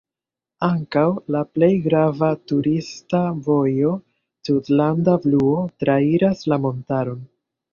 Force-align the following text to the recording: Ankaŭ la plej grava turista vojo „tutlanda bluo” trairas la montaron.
Ankaŭ 0.67 1.01
la 1.35 1.41
plej 1.57 1.69
grava 1.87 2.29
turista 2.51 3.21
vojo 3.49 3.93
„tutlanda 4.49 5.17
bluo” 5.27 5.55
trairas 5.85 6.43
la 6.55 6.61
montaron. 6.67 7.23